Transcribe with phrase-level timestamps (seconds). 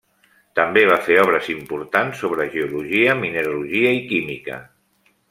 [0.59, 4.59] També va fer obres importants sobre geologia, mineralogia i química.